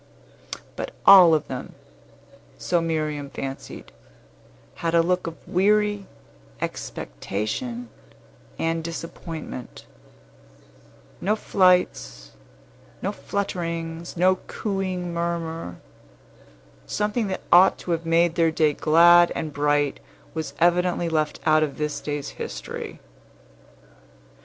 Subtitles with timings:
[0.75, 1.75] But all of them,
[2.57, 3.91] so Miriam fancied,
[4.77, 6.07] had a look of weary
[6.59, 7.87] expectation
[8.57, 9.85] and disappointment,
[11.21, 12.31] no flights,
[13.03, 15.75] no flutterings, no cooing murmur;
[16.87, 19.99] something that ought to have made their day glad and bright
[20.33, 22.99] was evidently left out of this day's history.